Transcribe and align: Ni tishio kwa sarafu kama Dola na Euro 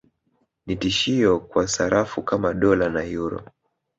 Ni 0.65 0.75
tishio 0.75 1.39
kwa 1.39 1.67
sarafu 1.67 2.21
kama 2.23 2.53
Dola 2.53 2.89
na 2.89 3.03
Euro 3.03 3.45